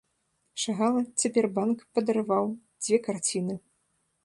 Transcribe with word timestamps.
Шагала, 0.61 1.01
цяпер 1.23 1.45
банк 1.59 1.79
падараваў 1.97 2.51
дзве 2.83 2.97
карціны. 3.11 3.55